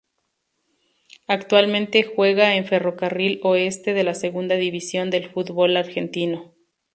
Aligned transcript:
Actualmente 1.27 2.01
juega 2.01 2.55
en 2.55 2.65
Ferrocarril 2.65 3.39
Oeste 3.43 3.93
de 3.93 4.03
la 4.03 4.15
Segunda 4.15 4.55
División 4.55 5.11
del 5.11 5.29
Fútbol 5.29 5.77
Argentino. 5.77 6.55